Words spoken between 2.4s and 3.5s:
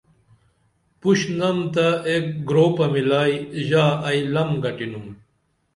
گرُوپہ مِلائی